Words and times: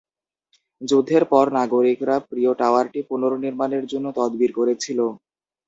যুদ্ধের 0.81 1.23
পর, 1.31 1.45
নাগরিকরা 1.57 2.15
প্রিয় 2.29 2.51
টাওয়ারটি 2.59 2.99
পুনর্নির্মাণের 3.09 3.83
জন্য 3.91 4.07
তদবির 4.17 4.51
করেছিল। 4.57 4.99